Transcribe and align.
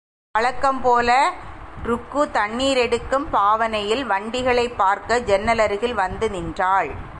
வழக்கம்போல 0.31 1.33
ருக்கு 1.83 2.31
தண்ணீர் 2.31 2.77
எடுக்கும் 2.77 3.29
பாவனையில் 3.29 4.03
வண்டிகளைப் 4.09 4.77
பார்க்க 4.77 5.19
ஜன்னலருகில் 5.19 5.93
வந்து 5.93 6.29
நின்றாள். 6.29 7.09